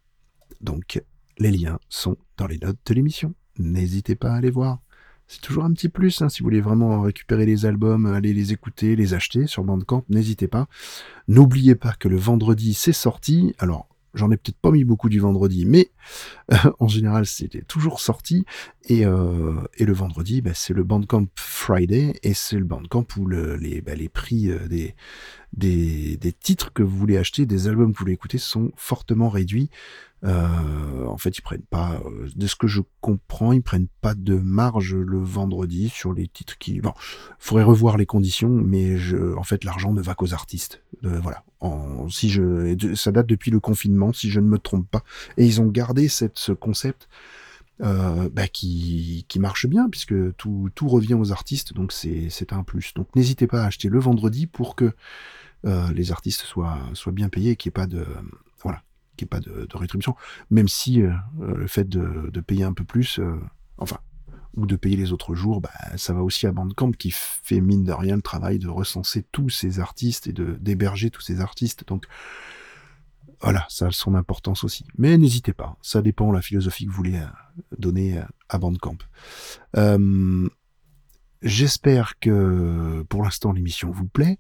[0.61, 1.03] Donc,
[1.39, 3.35] les liens sont dans les notes de l'émission.
[3.59, 4.81] N'hésitez pas à aller voir.
[5.29, 8.53] C'est toujours un petit plus, hein, si vous voulez vraiment récupérer les albums, aller les
[8.53, 10.69] écouter, les acheter sur Bandcamp, n'hésitez pas.
[11.29, 13.55] N'oubliez pas que le vendredi, c'est sorti.
[13.59, 15.91] Alors, j'en ai peut-être pas mis beaucoup du vendredi, mais
[16.79, 18.45] en général, c'était toujours sorti.
[18.89, 23.27] Et, euh, et le vendredi, bah, c'est le Bandcamp Friday, et c'est le Bandcamp où
[23.27, 24.95] le, les, bah, les prix euh, des,
[25.53, 29.29] des, des titres que vous voulez acheter, des albums que vous voulez écouter sont fortement
[29.29, 29.71] réduits.
[30.25, 34.15] Euh, en fait, ils prennent pas, euh, de ce que je comprends, ils prennent pas
[34.15, 36.81] de marge le vendredi sur les titres qui.
[36.81, 36.93] Bon,
[37.39, 38.97] faudrait revoir les conditions, mais
[39.37, 40.83] en fait, l'argent ne va qu'aux artistes.
[41.05, 41.45] Euh, voilà.
[42.09, 45.03] Si je, ça date depuis le confinement, si je ne me trompe pas,
[45.37, 47.09] et ils ont gardé cette, ce concept.
[47.81, 52.65] Euh, bah, qui, qui marche bien puisque tout, tout revient aux artistes donc c'est un
[52.65, 54.91] plus donc n'hésitez pas à acheter le vendredi pour que
[55.65, 58.05] euh, les artistes soient soient bien payés et qu'il n'y ait pas de
[58.61, 58.83] voilà
[59.31, 60.17] pas de, rétribution
[60.51, 63.21] même si euh, le fait de, de payer un peu plus
[63.77, 64.01] enfin
[64.59, 67.85] ou de payer les autres jours, bah, ça va aussi à Bandcamp qui fait mine
[67.85, 71.87] de rien le travail de recenser tous ces artistes et d'héberger tous ces artistes.
[71.87, 72.07] Donc
[73.41, 74.85] voilà, ça a son importance aussi.
[74.97, 77.27] Mais n'hésitez pas, ça dépend de la philosophie que vous voulez euh,
[77.79, 78.99] donner euh, à Bandcamp.
[79.77, 80.49] Euh,
[81.41, 84.39] J'espère que pour l'instant l'émission vous plaît.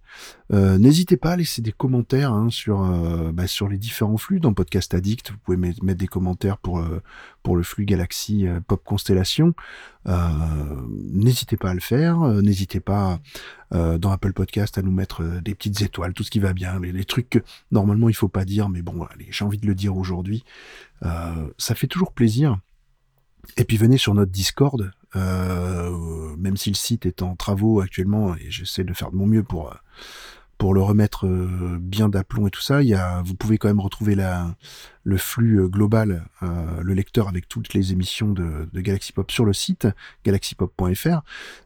[0.53, 4.41] Euh, N'hésitez pas à laisser des commentaires hein, sur euh, bah, sur les différents flux
[4.41, 5.31] dans Podcast Addict.
[5.31, 7.01] Vous pouvez met- mettre des commentaires pour euh,
[7.45, 9.55] pour le flux Galaxy euh, Pop Constellation.
[11.13, 12.19] N'hésitez pas à le faire.
[12.21, 13.21] N'hésitez pas
[13.71, 17.05] dans Apple Podcast à nous mettre des petites étoiles, tout ce qui va bien, les,
[17.05, 17.41] trucs que
[17.71, 20.45] normalement il faut pas dire, mais bon, allez, j'ai envie de le dire aujourd'hui.
[21.03, 22.57] Ça fait toujours plaisir.
[23.59, 28.35] Et puis venez sur notre Discord, euh, même si le site est en travaux actuellement,
[28.37, 29.75] et j'essaie de faire de mon mieux pour euh,
[30.59, 32.83] pour le remettre euh, bien d'aplomb et tout ça.
[32.83, 34.57] Il y a, vous pouvez quand même retrouver la,
[35.05, 39.45] le flux euh, global, le lecteur avec toutes les émissions de, de Galaxy Pop sur
[39.45, 39.87] le site
[40.25, 41.23] galaxypop.fr.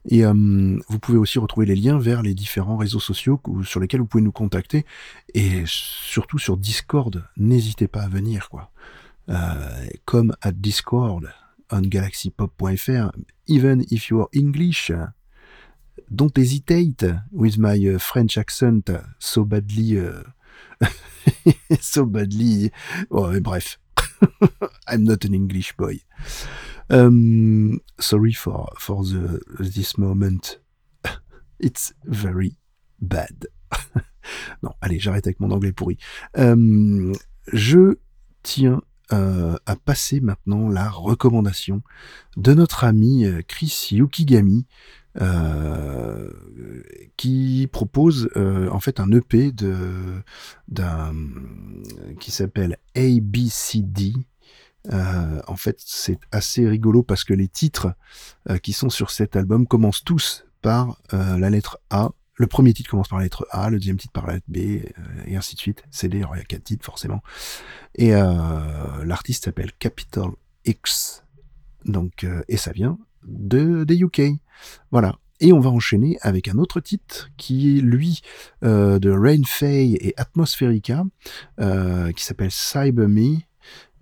[0.09, 0.33] Et euh,
[0.89, 4.23] vous pouvez aussi retrouver les liens vers les différents réseaux sociaux sur lesquels vous pouvez
[4.23, 4.85] nous contacter.
[5.33, 8.71] Et surtout sur Discord, n'hésitez pas à venir, quoi.
[9.29, 11.33] Euh, comme à Discord
[11.73, 13.11] on galaxypop.fr,
[13.47, 14.91] even if you are English,
[16.15, 20.23] don't hesitate with my uh, French accent so badly, uh,
[21.81, 22.71] so badly.
[23.11, 23.79] Oh, mais bref,
[24.87, 26.01] I'm not an English boy.
[26.91, 30.59] Um, sorry for for the this moment.
[31.59, 32.57] It's very
[33.01, 33.47] bad.
[34.63, 35.97] non, allez, j'arrête avec mon anglais pourri.
[36.37, 37.13] Euh,
[37.53, 37.97] je
[38.43, 38.83] tiens
[39.13, 41.83] euh, à passer maintenant la recommandation
[42.37, 44.65] de notre ami euh, Chris Yukigami,
[45.21, 46.31] euh,
[47.19, 50.23] qui propose en fait un EP de
[50.69, 51.13] d'un
[52.21, 54.15] qui s'appelle ABCD.
[54.91, 57.95] En fait, c'est assez rigolo parce que les titres
[58.63, 62.13] qui sont sur cet album commencent tous par la lettre A.
[62.35, 64.57] Le premier titre commence par la lettre A, le deuxième titre par la lettre B,
[64.57, 64.81] euh,
[65.27, 65.85] et ainsi de suite.
[65.91, 67.23] CD, alors il y a quatre titres forcément.
[67.95, 70.31] Et euh, l'artiste s'appelle Capital
[70.65, 71.25] X.
[71.85, 74.23] Donc, euh, et ça vient de des UK.
[74.91, 75.19] Voilà.
[75.41, 78.23] Et on va enchaîner avec un autre titre qui est lui
[78.63, 81.05] de Rain Fay et Atmospherica,
[81.59, 83.39] qui s'appelle Cyber Me.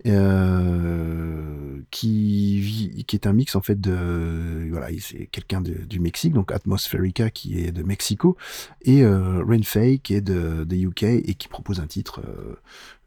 [0.07, 7.29] Euh, qui, est un mix en fait de voilà c'est quelqu'un du Mexique donc Atmospherica
[7.29, 8.37] qui est de Mexico
[8.81, 9.43] et euh,
[10.03, 12.55] qui est de, UK et qui propose un titre euh,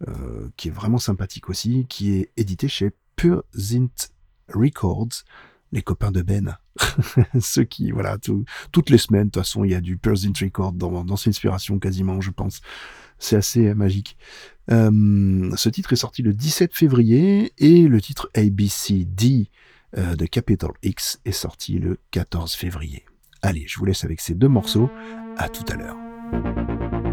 [0.08, 4.10] euh, qui est vraiment sympathique aussi qui est édité chez Pure Zint
[4.52, 5.24] Records
[5.72, 6.56] les copains de Ben.
[7.40, 10.16] Ceux qui voilà tout- toutes les semaines de toute façon il y a du Pure
[10.16, 12.60] Zint Records dans, dans ses inspirations quasiment je pense.
[13.18, 14.16] C'est assez magique
[14.70, 19.50] euh, ce titre est sorti le 17 février et le titre ABCD
[19.96, 23.04] euh, de Capital X est sorti le 14 février.
[23.42, 24.90] Allez, je vous laisse avec ces deux morceaux.
[25.36, 27.03] À tout à l'heure.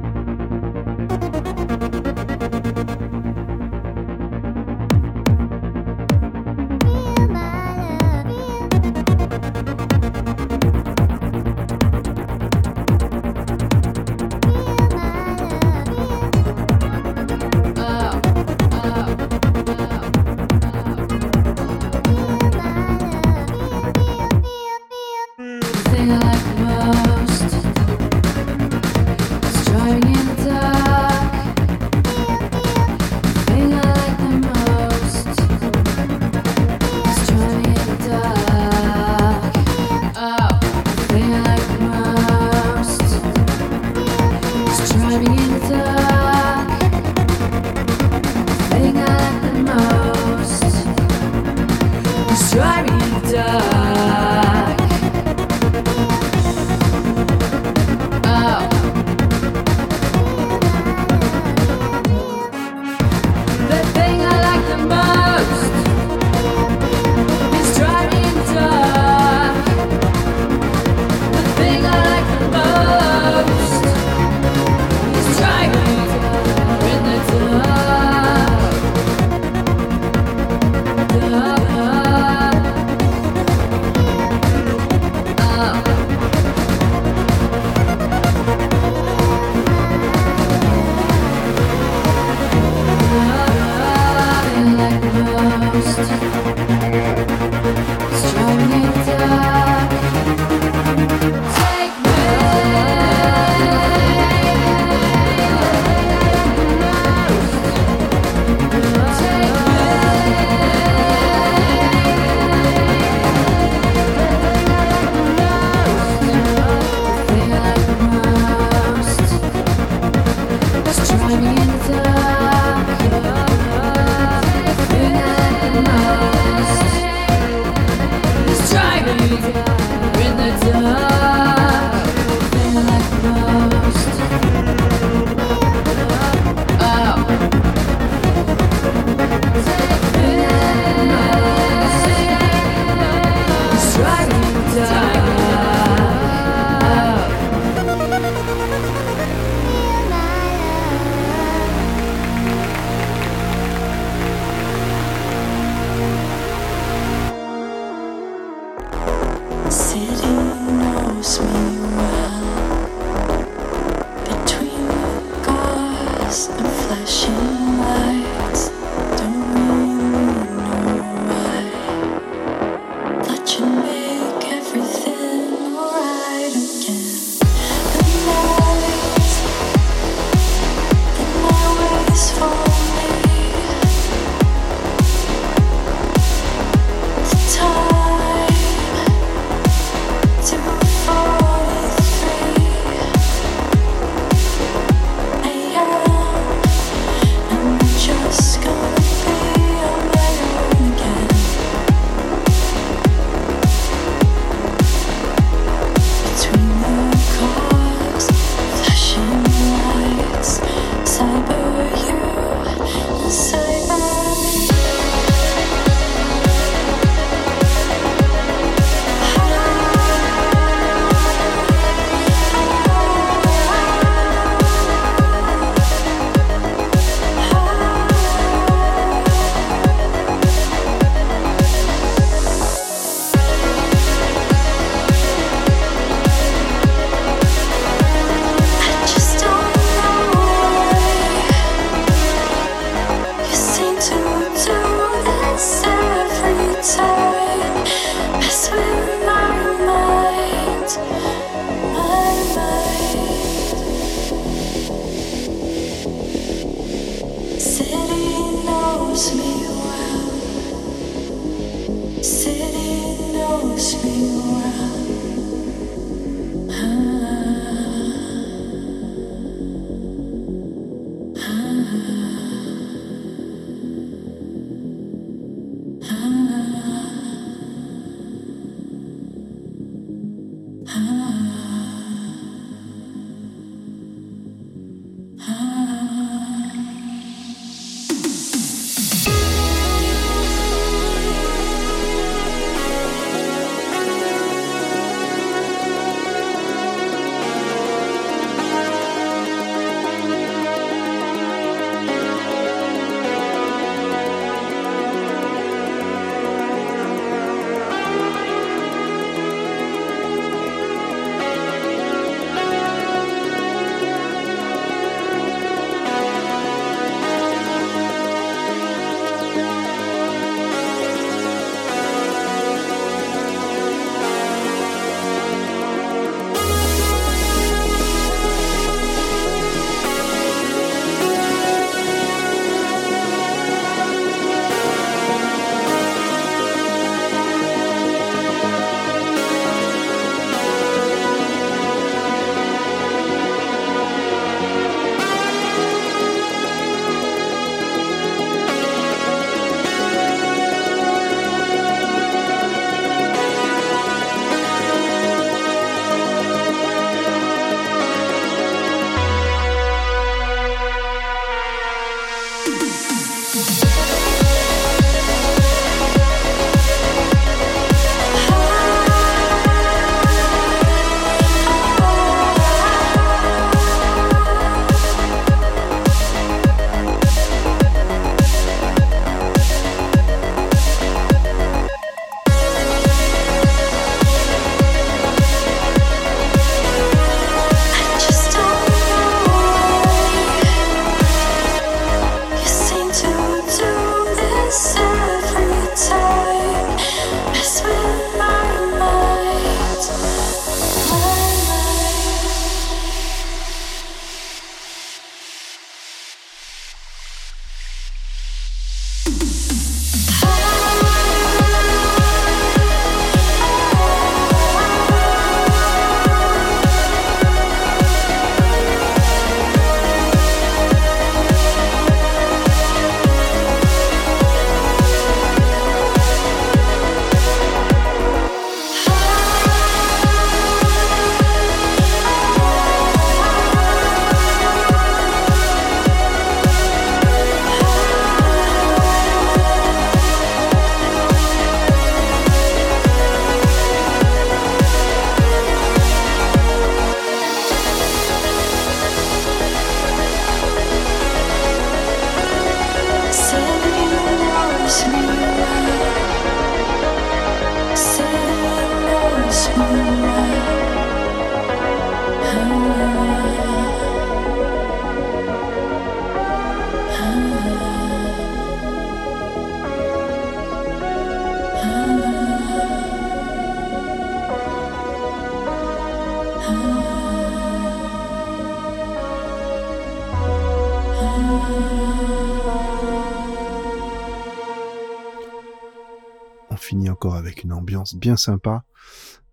[488.22, 488.84] Bien sympa.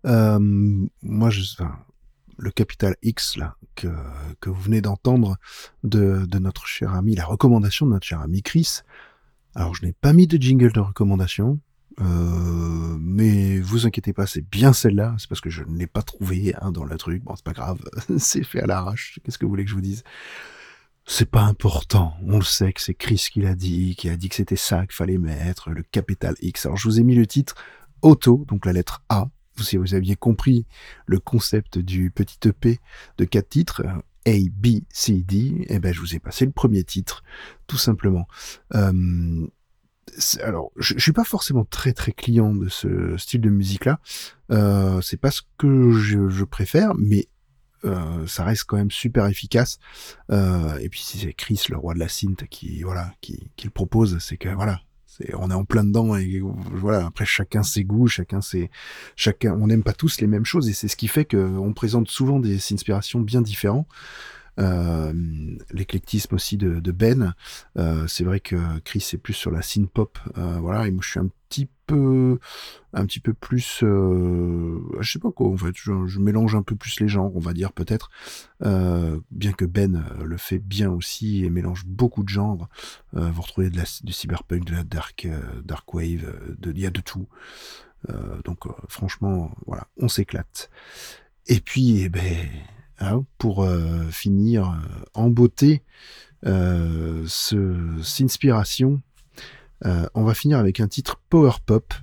[0.05, 0.39] Euh,
[1.01, 1.41] moi, je,
[2.37, 3.87] le capital X là que,
[4.45, 5.37] vous venez d'entendre
[5.83, 8.79] de, notre cher ami, la recommandation de notre cher ami Chris.
[9.55, 11.59] Alors, je n'ai pas mis de jingle de recommandation,
[11.99, 15.15] euh, mais vous inquiétez pas, c'est bien celle-là.
[15.17, 17.23] C'est parce que je ne l'ai pas trouvé hein, dans le truc.
[17.23, 17.79] Bon, c'est pas grave,
[18.17, 19.19] c'est fait à l'arrache.
[19.23, 20.03] Qu'est-ce que vous voulez que je vous dise?
[21.09, 22.13] C'est pas important.
[22.23, 24.85] On le sait que c'est Chris qui l'a dit, qui a dit que c'était ça
[24.85, 26.67] qu'il fallait mettre, le capital X.
[26.67, 27.55] Alors je vous ai mis le titre
[28.03, 29.27] auto, donc la lettre A.
[29.57, 30.65] Si vous aviez compris
[31.07, 32.79] le concept du petit EP
[33.17, 33.83] de quatre titres,
[34.25, 37.23] A, B, C, D, eh ben, je vous ai passé le premier titre,
[37.67, 38.27] tout simplement.
[38.75, 39.47] Euh,
[40.41, 43.99] alors, je, je, suis pas forcément très très client de ce style de musique-là.
[44.51, 47.27] Euh, c'est pas ce que je, préfère, mais
[47.85, 49.79] euh, ça reste quand même super efficace.
[50.29, 53.71] et puis si c'est Chris, le roi de la synth, qui voilà, qui, qui le
[53.71, 54.81] propose, c'est que voilà,
[55.33, 57.05] on est en plein dedans et voilà.
[57.05, 58.69] Après, chacun ses goûts, chacun ses,
[59.15, 62.09] chacun, on n'aime pas tous les mêmes choses et c'est ce qui fait qu'on présente
[62.09, 63.87] souvent des inspirations bien différentes.
[64.59, 65.13] Euh,
[65.71, 67.33] l'éclectisme aussi de, Ben.
[67.77, 71.01] Euh, c'est vrai que Chris est plus sur la synth pop, euh, voilà, et moi
[71.03, 72.39] je suis un petit peu,
[72.93, 76.99] un petit peu plus, je sais pas quoi, en fait, je, mélange un peu plus
[76.99, 78.11] les genres, on va dire peut-être,
[78.61, 82.69] bien que Ben le fait bien aussi et mélange beaucoup de genres.
[83.13, 85.27] Vous retrouvez de du cyberpunk, de la dark,
[85.63, 87.27] dark wave, de- il y a de tout.
[88.43, 90.69] Donc franchement, voilà, on s'éclate.
[91.47, 92.47] Et puis, eh ben,
[92.99, 95.83] hein, pour euh, finir euh, en beauté,
[96.45, 99.01] euh, ce, cette inspiration,
[100.13, 101.93] on va finir avec un titre power pop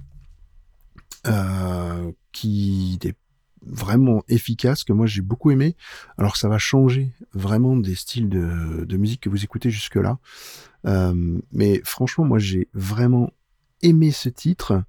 [2.32, 3.16] qui est
[3.60, 5.76] vraiment efficace, que moi j'ai beaucoup aimé.
[6.16, 10.18] Alors ça va changer vraiment des styles de, musique que vous écoutez jusque-là.
[10.86, 13.30] Euh, mais franchement, moi j'ai vraiment
[13.82, 14.84] aimé ce titre.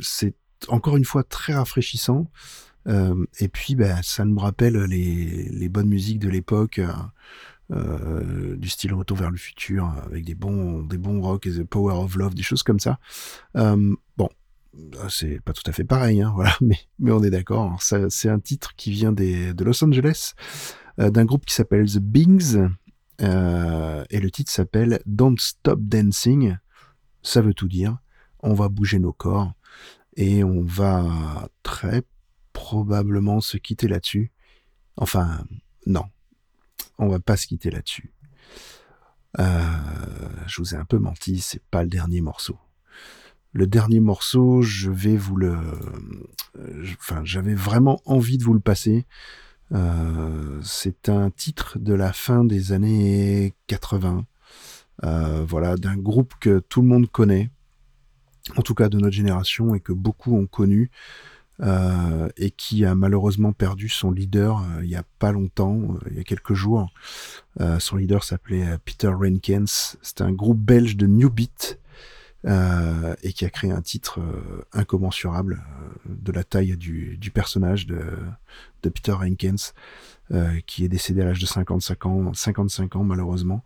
[0.00, 0.34] C'est
[0.68, 2.30] encore une fois très rafraîchissant.
[2.88, 6.92] Euh, et puis, ben, ça me rappelle les, bonnes musiques de l'époque, euh,
[7.72, 11.94] euh, du style Retour vers le futur, avec des bons, des bons rock et Power
[11.94, 12.98] of Love, des choses comme ça.
[13.56, 14.28] Euh, bon,
[15.08, 17.80] c'est pas tout à fait pareil, hein, voilà, mais, mais on est d'accord.
[17.80, 20.34] C'est un titre qui vient de Los Angeles,
[20.98, 22.68] d'un groupe qui s'appelle The Bings,
[23.18, 26.56] et le titre s'appelle Don't Stop Dancing.
[27.22, 27.98] Ça veut tout dire.
[28.40, 29.52] On va bouger nos corps
[30.16, 32.02] et on va très
[32.56, 34.32] probablement se quitter là-dessus.
[34.96, 35.44] Enfin,
[35.84, 36.04] non,
[36.98, 38.14] on va pas se quitter là-dessus.
[39.38, 39.60] Euh,
[40.46, 42.58] je vous ai un peu menti, c'est pas le dernier morceau.
[43.52, 45.54] Le dernier morceau, je vais vous le,
[46.58, 49.04] euh, enfin, j'avais vraiment envie de vous le passer.
[49.72, 54.24] Euh, c'est un titre de la fin des années 80.
[55.04, 57.50] Euh, voilà, d'un groupe que tout le monde connaît,
[58.56, 60.90] en tout cas de notre génération, et que beaucoup ont connu,
[61.62, 66.08] euh, et qui a malheureusement perdu son leader euh, il y a pas longtemps, euh,
[66.10, 66.90] il y a quelques jours.
[67.60, 69.96] Euh, son leader s'appelait euh, Peter Renkens.
[70.02, 71.78] C'était un groupe belge de New Beat.
[72.46, 74.20] euh, et qui a créé un titre
[74.72, 75.64] incommensurable
[76.04, 78.00] de la taille du, du personnage de,
[78.82, 79.72] de Peter Renkens,
[80.66, 83.64] qui est décédé à l'âge de 55 ans, 55 ans malheureusement.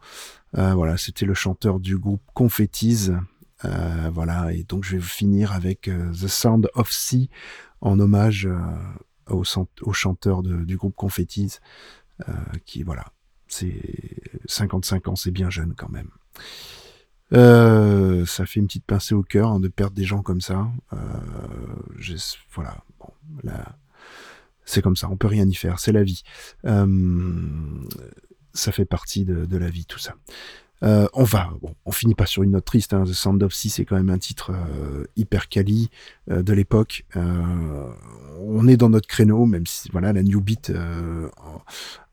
[0.52, 3.10] Voilà, c'était le chanteur du groupe Confettis.
[3.66, 5.82] Euh, voilà, et donc je vais finir avec
[6.18, 7.28] The Sound of Sea
[7.80, 8.58] en hommage euh,
[9.28, 9.44] au,
[9.82, 11.58] au chanteur du groupe Confettis,
[12.28, 12.32] euh,
[12.66, 13.06] qui voilà,
[13.48, 13.82] c'est
[14.46, 16.10] 55 ans, c'est bien jeune quand même.
[17.32, 20.68] Euh, ça fait une petite pincée au cœur hein, de perdre des gens comme ça.
[22.52, 23.10] Voilà, bon,
[23.44, 23.76] là,
[24.64, 26.22] c'est comme ça, on peut rien y faire, c'est la vie.
[28.52, 30.14] Ça fait partie de la vie, tout ça.
[30.82, 32.94] Euh, on va, bon, on finit pas sur une note triste.
[32.94, 33.04] Hein.
[33.04, 35.90] The Sound of Sea, c'est quand même un titre euh, hyper quali
[36.30, 37.04] euh, de l'époque.
[37.16, 37.92] Euh,
[38.42, 41.28] on est dans notre créneau, même si voilà la New Beat euh,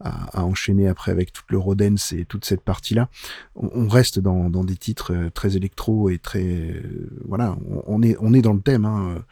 [0.01, 3.09] a, a enchaîné après avec toute le Rodens et toute cette partie-là.
[3.55, 6.83] On, on reste dans, dans des titres euh, très électro et très
[7.25, 8.85] voilà, on, est on est dans le thème.
[8.85, 9.23] Hein.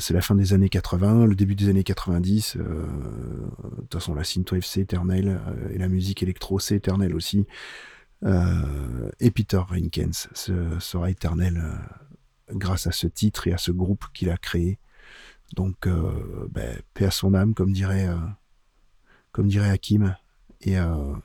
[0.00, 2.56] C'est la fin des années 80, le début des années 90.
[2.56, 5.40] euh, De toute façon, la synthwave c'est éternel
[5.72, 7.46] et la musique électro c'est éternel aussi.
[8.24, 13.70] Euh, et Peter Renkens ce- sera éternel euh, grâce à ce titre et à ce
[13.72, 14.78] groupe qu'il a créé.
[15.54, 18.16] Donc, euh, ben, paix à son âme, comme dirait, euh,
[19.32, 20.16] comme dirait Hakim.
[20.62, 21.20] Et en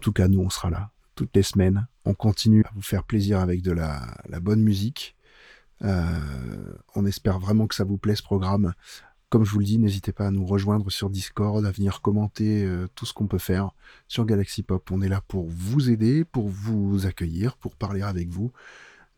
[0.00, 1.86] tout cas, nous, on sera là toutes les semaines.
[2.04, 5.16] On continue à vous faire plaisir avec de la, la bonne musique.
[5.80, 8.74] On espère vraiment que ça vous plaît ce programme.
[9.30, 12.64] Comme je vous le dis, n'hésitez pas à nous rejoindre sur Discord, à venir commenter
[12.64, 13.70] euh, tout ce qu'on peut faire
[14.08, 14.90] sur Galaxy Pop.
[14.90, 18.50] On est là pour vous aider, pour vous accueillir, pour parler avec vous.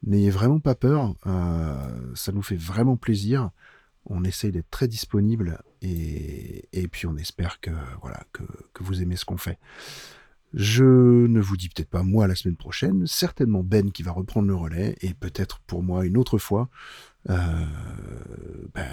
[0.04, 3.50] N'ayez vraiment pas peur, euh, ça nous fait vraiment plaisir.
[4.04, 7.70] On essaye d'être très disponible et, et puis on espère que
[8.02, 8.42] voilà que,
[8.74, 9.58] que vous aimez ce qu'on fait.
[10.52, 14.48] Je ne vous dis peut-être pas moi la semaine prochaine, certainement Ben qui va reprendre
[14.48, 16.68] le relais et peut-être pour moi une autre fois.
[17.30, 17.64] Euh,
[18.74, 18.90] ben,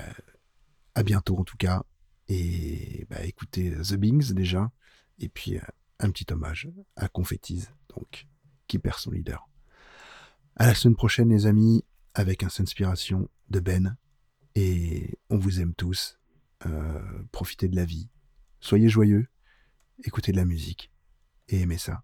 [0.99, 1.81] à bientôt en tout cas
[2.27, 4.69] et bah, écoutez The Bings déjà
[5.17, 5.61] et puis euh,
[5.99, 6.67] un petit hommage
[6.97, 8.27] à Confettis donc
[8.67, 9.47] qui perd son leader.
[10.57, 13.95] À la semaine prochaine les amis avec un Inspiration de Ben
[14.55, 16.19] et on vous aime tous.
[16.65, 18.09] Euh, profitez de la vie,
[18.59, 19.29] soyez joyeux,
[20.03, 20.91] écoutez de la musique
[21.47, 22.03] et aimez ça.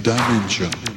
[0.00, 0.89] dimension.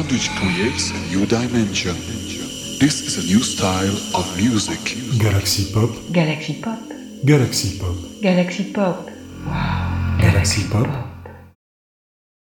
[0.00, 1.94] Soundwich creates a new dimension.
[2.80, 4.80] This is a new style of music.
[5.20, 5.90] Galaxy Pop.
[6.10, 6.78] Galaxy Pop.
[7.22, 7.96] Galaxy Pop.
[8.22, 9.10] Galaxy Pop.
[9.44, 10.16] Wow.
[10.18, 11.09] Galaxy, Pop.